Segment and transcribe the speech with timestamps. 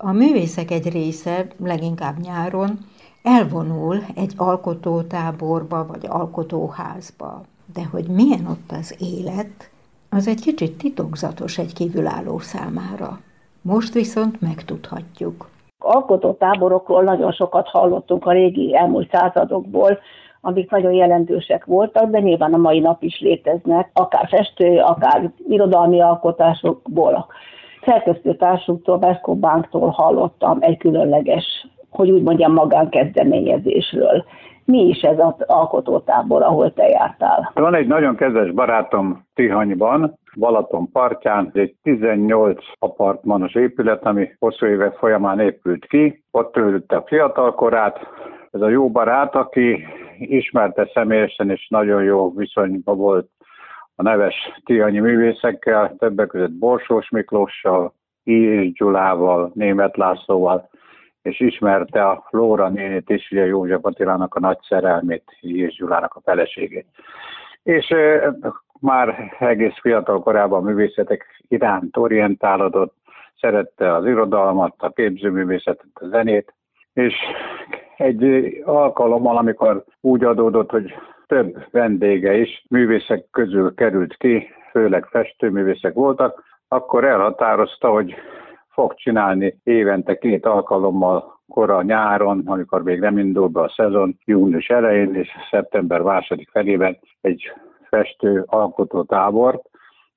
[0.00, 2.78] A művészek egy része, leginkább nyáron,
[3.22, 7.42] elvonul egy alkotótáborba vagy alkotóházba.
[7.74, 9.70] De hogy milyen ott az élet,
[10.10, 13.18] az egy kicsit titokzatos egy kívülálló számára.
[13.62, 15.48] Most viszont megtudhatjuk.
[15.78, 19.98] Alkotótáborokról nagyon sokat hallottunk a régi elmúlt századokból,
[20.40, 26.00] amik nagyon jelentősek voltak, de nyilván a mai nap is léteznek, akár festő, akár irodalmi
[26.00, 27.26] alkotásokból.
[27.88, 34.24] Szerkesztőtársuktól, Veszkó Bánktól hallottam egy különleges, hogy úgy mondjam, magánkezdeményezésről.
[34.64, 37.50] Mi is ez az alkotótábor, ahol te jártál?
[37.54, 44.94] Van egy nagyon kedves barátom Tihanyban, Balaton partján, egy 18 apartmanos épület, ami hosszú évek
[44.94, 46.22] folyamán épült ki.
[46.30, 47.98] Ott töltötte a fiatalkorát.
[48.50, 49.84] Ez a jó barát, aki
[50.18, 53.28] ismerte személyesen, és nagyon jó viszonyban volt
[54.00, 54.34] a neves
[54.64, 58.70] tihanyi művészekkel, többek között Borsós Miklóssal, I.
[58.70, 60.68] Gyulával, Német Lászlóval,
[61.22, 65.66] és ismerte a Flóra nénét is, ugye József Attilának a nagy szerelmét, I.
[65.66, 66.86] Gyulának a feleségét.
[67.62, 68.34] És e,
[68.80, 72.94] már egész fiatal korában a művészetek iránt orientálódott,
[73.40, 76.54] szerette az irodalmat, a képzőművészetet, a zenét,
[76.92, 77.14] és
[77.96, 78.24] egy
[78.64, 80.94] alkalommal, amikor úgy adódott, hogy
[81.28, 88.14] több vendége is művészek közül került ki, főleg festőművészek voltak, akkor elhatározta, hogy
[88.68, 94.68] fog csinálni évente két alkalommal kora nyáron, amikor még nem indul be a szezon, június
[94.68, 97.52] elején és szeptember második felében egy
[97.88, 99.62] festő alkotó tábort,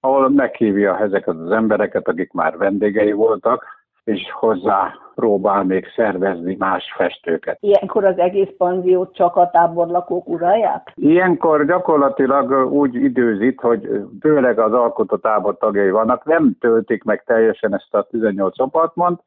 [0.00, 3.64] ahol meghívja ezeket az embereket, akik már vendégei voltak,
[4.10, 7.56] és hozzá próbál még szervezni más festőket.
[7.60, 10.92] Ilyenkor az egész panziót csak a táborlakók uralják?
[10.94, 13.88] Ilyenkor gyakorlatilag úgy időzít, hogy
[14.20, 19.20] főleg az alkotótábor tagjai vannak, nem töltik meg teljesen ezt a 18 apartmont,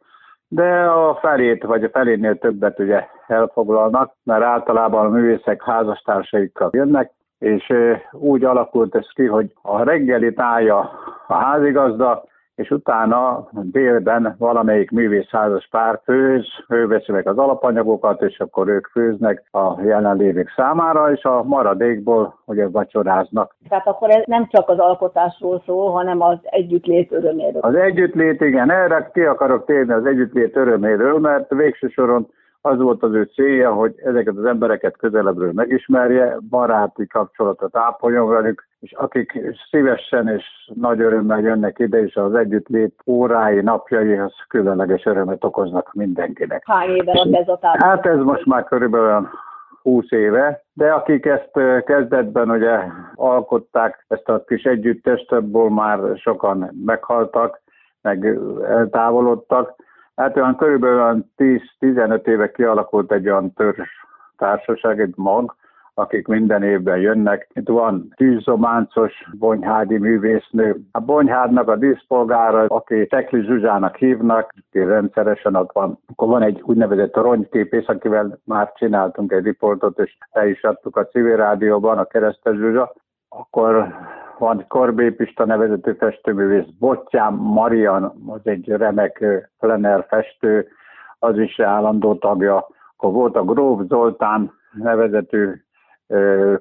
[0.47, 7.11] de a felét, vagy a felénél többet ugye elfoglalnak, mert általában a művészek házastársaikkal jönnek,
[7.39, 7.73] és
[8.11, 10.91] úgy alakult ez ki, hogy a reggelit állja
[11.27, 12.23] a házigazda,
[12.55, 18.87] és utána délben valamelyik művészházas pár főz, ő veszi meg az alapanyagokat, és akkor ők
[18.87, 23.55] főznek a jelenlévők számára, és a maradékból ugye vacsoráznak.
[23.69, 27.61] Tehát akkor ez nem csak az alkotásról szól, hanem az együttlét öröméről.
[27.61, 32.27] Az együttlét, igen, erre ki akarok térni az együttlét öröméről, mert végső soron
[32.65, 38.67] az volt az ő célja, hogy ezeket az embereket közelebbről megismerje, baráti kapcsolatot ápoljon velük,
[38.79, 40.43] és akik szívesen és
[40.73, 46.63] nagy örömmel jönnek ide, és az együttlét órái, napjai, az különleges örömet okoznak mindenkinek.
[46.65, 47.79] Hány éve van ez a tábor?
[47.79, 49.27] Hát ez most már körülbelül
[49.81, 52.79] 20 éve, de akik ezt kezdetben ugye
[53.15, 57.61] alkották, ezt a kis együttest, abból már sokan meghaltak,
[58.01, 58.37] meg
[58.67, 59.75] eltávolodtak,
[60.15, 63.89] Hát olyan körülbelül 10-15 éve kialakult egy olyan törzs
[64.37, 65.55] társaság, egy mag,
[65.93, 67.49] akik minden évben jönnek.
[67.53, 70.75] Itt van tűzománcos bonyhádi művésznő.
[70.91, 75.99] A bonyhádnak a díszpolgára, aki Tekli Zsuzsának hívnak, aki rendszeresen ott van.
[76.07, 81.07] Akkor van egy úgynevezett ronyképész, akivel már csináltunk egy riportot, és el is adtuk a
[81.07, 82.93] civil rádióban, a Keresztes Zsuzsa.
[83.29, 83.95] Akkor
[84.37, 89.25] van Korbé Pista nevezetű festőművész, Bottyám Marian, az egy remek
[89.59, 90.67] plener festő,
[91.19, 92.67] az is állandó tagja.
[92.95, 95.53] Akkor volt a Gróf Zoltán nevezetű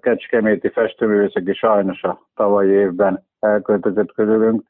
[0.01, 4.63] kecskeméti festőművész, aki sajnos a tavalyi évben elköltözött közülünk,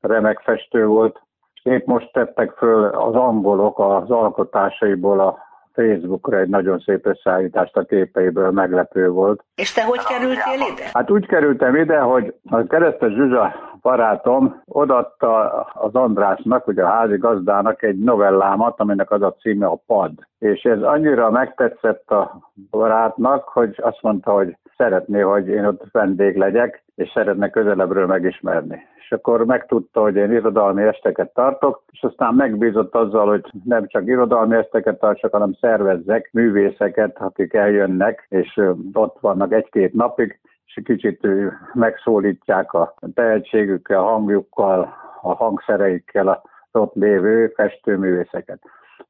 [0.00, 1.20] remek festő volt.
[1.62, 5.38] Épp most tettek föl az angolok az alkotásaiból a
[5.76, 9.44] Facebookra egy nagyon szép összeállítást a képeiből, meglepő volt.
[9.54, 10.90] És te hogy kerültél ide?
[10.92, 17.16] Hát úgy kerültem ide, hogy a keresztes Zsuzsa barátom odatta az Andrásnak, ugye a házi
[17.16, 20.12] gazdának egy novellámat, aminek az a címe a Pad.
[20.38, 26.36] És ez annyira megtetszett a barátnak, hogy azt mondta, hogy szeretné, hogy én ott vendég
[26.36, 32.34] legyek, és szeretne közelebbről megismerni és akkor megtudta, hogy én irodalmi esteket tartok, és aztán
[32.34, 38.60] megbízott azzal, hogy nem csak irodalmi esteket tartsak, hanem szervezzek művészeket, akik eljönnek, és
[38.92, 41.26] ott vannak egy-két napig, és kicsit
[41.74, 46.42] megszólítják a tehetségükkel, a hangjukkal, a hangszereikkel a
[46.72, 48.58] ott lévő festőművészeket.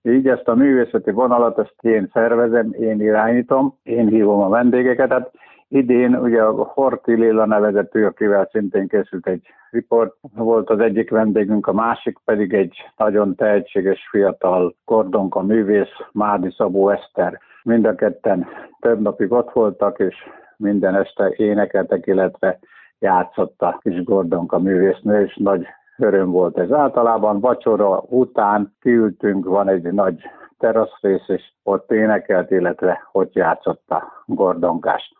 [0.03, 5.11] Így ezt a művészeti vonalat, ezt én szervezem, én irányítom, én hívom a vendégeket.
[5.11, 5.31] Hát
[5.69, 11.67] idén ugye a Horti Lilla nevezető, akivel szintén készült egy riport, volt az egyik vendégünk,
[11.67, 17.41] a másik pedig egy nagyon tehetséges fiatal kordonka művész, Mádi Szabó Eszter.
[17.63, 18.47] Mind a ketten
[18.81, 20.15] több napig ott voltak, és
[20.57, 22.59] minden este énekeltek, illetve
[22.99, 25.67] játszott a kis Gordonka művésznő, és nagy
[25.99, 26.73] öröm volt ez.
[26.73, 30.21] Általában vacsora után kiültünk, van egy nagy
[30.59, 35.15] teraszrész, és ott énekelt, illetve ott játszott a gordongást.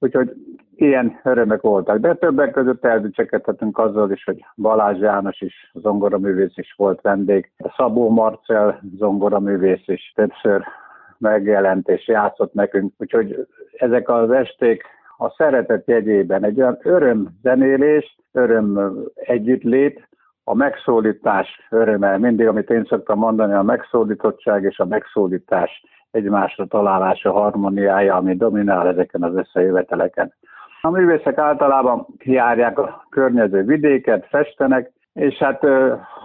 [0.00, 0.32] Úgyhogy
[0.74, 6.74] ilyen örömek voltak, de többek között eldicsekedhetünk azzal is, hogy Balázs János is, zongoraművész is
[6.76, 10.62] volt vendég, Szabó Marcel zongoraművész is többször
[11.18, 14.82] megjelent és játszott nekünk, úgyhogy ezek az esték
[15.18, 20.08] a szeretet jegyében egy olyan öröm zenélés, öröm együttlét,
[20.44, 27.32] a megszólítás öröme, mindig, amit én szoktam mondani, a megszólítottság és a megszólítás egymásra találása,
[27.32, 30.34] harmóniája, ami dominál ezeken az összejöveteleken.
[30.82, 35.64] A művészek általában járják a környező vidéket, festenek, és hát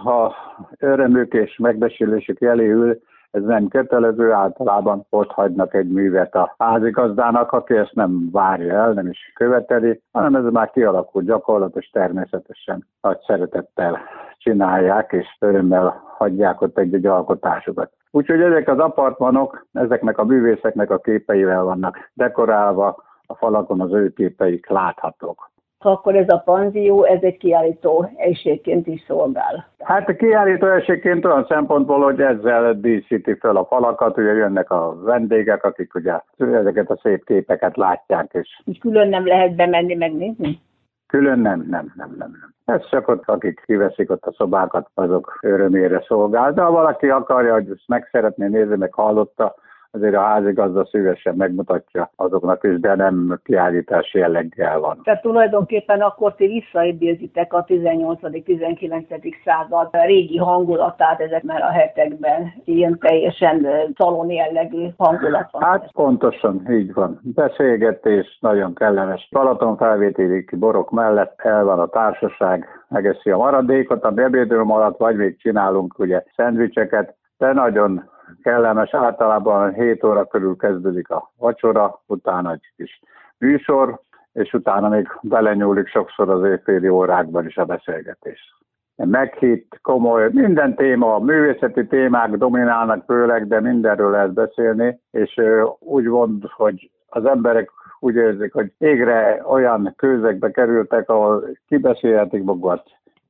[0.02, 0.34] ha
[0.78, 3.00] örömük és megbeszélésük elé ül,
[3.30, 8.92] ez nem kötelező, általában ott hagynak egy művet a házigazdának, aki ezt nem várja el,
[8.92, 13.98] nem is követeli, hanem ez már kialakult gyakorlat, és természetesen nagy szeretettel
[14.38, 17.92] csinálják, és örömmel hagyják ott egy-egy alkotásukat.
[18.16, 24.12] Úgyhogy ezek az apartmanok, ezeknek a művészeknek a képeivel vannak dekorálva, a falakon az ő
[24.12, 29.68] képeik láthatók akkor ez a panzió, ez egy kiállító egységként is szolgál.
[29.78, 34.96] Hát a kiállító egységként olyan szempontból, hogy ezzel díszíti fel a falakat, ugye jönnek a
[35.02, 38.30] vendégek, akik ugye ezeket a szép képeket látják.
[38.32, 40.60] És, és külön nem lehet bemenni megnézni?
[41.06, 42.30] Külön nem, nem, nem, nem.
[42.30, 42.54] nem.
[42.64, 46.52] Ez csak ott, akik kiveszik ott a szobákat, azok örömére szolgál.
[46.52, 49.54] De ha valaki akarja, hogy ezt meg szeretné nézni, meg hallotta,
[49.90, 55.00] azért a házigazda szívesen megmutatja azoknak is, de nem kiállítás jelleggel van.
[55.04, 59.32] Tehát tulajdonképpen akkor ti visszaidézitek a 18.-19.
[59.44, 63.66] század régi hangulatát ezekben a hetekben, ilyen teljesen
[63.96, 65.62] szalon jellegű hangulat van.
[65.62, 67.20] Hát pontosan, így van.
[67.22, 69.28] Beszélgetés, nagyon kellemes.
[69.30, 75.16] Balaton felvételi borok mellett el van a társaság, megeszi a maradékot, a ebédről maradt, vagy
[75.16, 78.10] még csinálunk ugye szendvicseket, de nagyon
[78.46, 83.00] kellemes, általában 7 óra körül kezdődik a vacsora, utána egy kis
[83.38, 84.00] műsor,
[84.32, 88.54] és utána még belenyúlik sokszor az éjféli órákban is a beszélgetés.
[88.96, 95.40] Meghitt, komoly, minden téma, művészeti témák dominálnak főleg, de mindenről lehet beszélni, és
[95.78, 102.82] úgy mond, hogy az emberek úgy érzik, hogy égre olyan közegbe kerültek, ahol kibeszélhetik magukat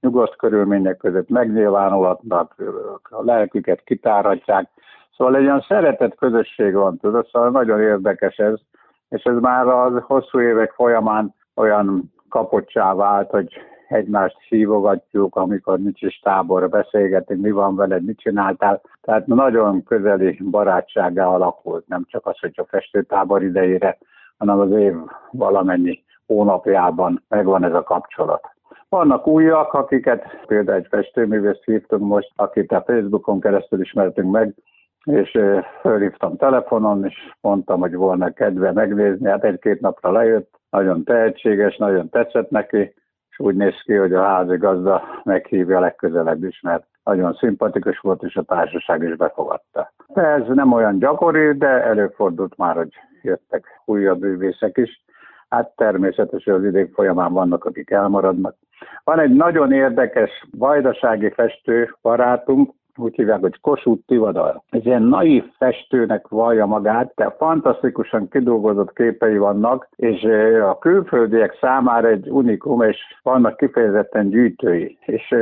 [0.06, 2.54] nyugodt körülmények között megnyilvánulhatnak,
[3.02, 4.68] a lelküket kitáratják.
[5.16, 8.54] Szóval egy olyan szeretett közösség van, tudod, szóval nagyon érdekes ez,
[9.08, 13.48] és ez már a hosszú évek folyamán olyan kapocsá vált, hogy
[13.88, 18.80] egymást hívogatjuk, amikor nincs is tábor, beszélgetünk, mi van veled, mit csináltál.
[19.00, 23.98] Tehát nagyon közeli barátságá alakult, nem csak az, hogy a festőtábor idejére,
[24.38, 24.94] hanem az év
[25.30, 28.55] valamennyi hónapjában megvan ez a kapcsolat.
[28.96, 34.54] Vannak újak, akiket például egy festőművészt hívtunk most, akit a Facebookon keresztül ismertünk meg,
[35.04, 35.38] és
[35.80, 42.08] fölhívtam telefonon, és mondtam, hogy volna kedve megnézni, hát egy-két napra lejött, nagyon tehetséges, nagyon
[42.08, 42.94] tetszett neki,
[43.30, 48.22] és úgy néz ki, hogy a házi gazda meghívja legközelebb is, mert nagyon szimpatikus volt,
[48.22, 49.92] és a társaság is befogadta.
[50.14, 52.92] Ez nem olyan gyakori, de előfordult már, hogy
[53.22, 55.04] jöttek újabb művészek is.
[55.48, 58.56] Hát természetesen az idék folyamán vannak, akik elmaradnak.
[59.04, 64.60] Van egy nagyon érdekes vajdasági festő barátunk, úgy hívják, hogy Kossuth Tivadar.
[64.70, 70.22] Ez ilyen naív festőnek vallja magát, de fantasztikusan kidolgozott képei vannak, és
[70.62, 75.34] a külföldiek számára egy unikum, és vannak kifejezetten gyűjtői, és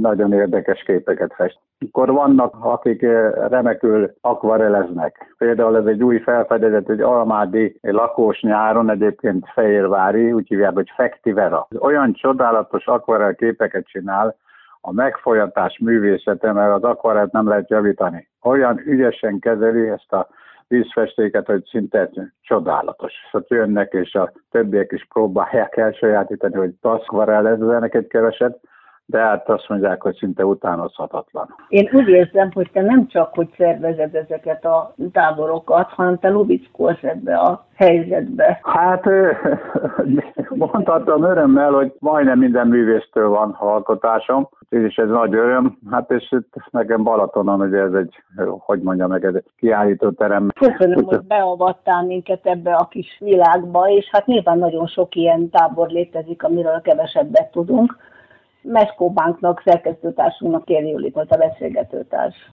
[0.00, 1.58] nagyon érdekes képeket fest.
[1.88, 3.00] Akkor vannak, akik
[3.48, 5.34] remekül akvareleznek.
[5.38, 11.68] Például ez egy új felfedezet, egy almádi lakós nyáron, egyébként Fehérvári, úgy hívják, hogy Fektivera.
[11.78, 14.36] Olyan csodálatos akvarel képeket csinál,
[14.80, 18.28] a megfolyatás művészete, mert az akvarelt nem lehet javítani.
[18.42, 20.28] Olyan ügyesen kezeli ezt a
[20.68, 23.12] vízfestéket, hogy szinte csodálatos.
[23.30, 28.60] Szóval jönnek, és a többiek is próbálják elsajátítani, hogy akvarellezzenek egy keveset,
[29.10, 31.54] de hát azt mondják, hogy szinte utánozhatatlan.
[31.68, 37.02] Én úgy érzem, hogy te nem csak, hogy szervezed ezeket a táborokat, hanem te lubickolsz
[37.02, 38.60] ebbe a helyzetbe.
[38.62, 39.04] Hát
[40.48, 45.78] mondhatom örömmel, hogy majdnem minden művésztől van alkotásom, és ez nagy öröm.
[45.90, 48.14] Hát és itt nekem Balatonon, ugye ez egy,
[48.58, 50.48] hogy mondjam meg, ez egy kiállító terem.
[50.58, 55.88] Köszönöm, hogy beavattál minket ebbe a kis világba, és hát nyilván nagyon sok ilyen tábor
[55.88, 57.96] létezik, amiről kevesebbet tudunk.
[58.62, 62.48] Meskó Banknak, szerkesztőtársunknak Kéri Julit volt a beszélgetőtárs.